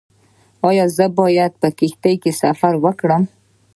ایا 0.67 0.85
زه 0.97 1.05
باید 1.19 1.51
په 1.61 1.67
کښتۍ 1.77 2.15
کې 2.23 2.31
سفر 2.41 2.73
وکړم؟ 2.83 3.23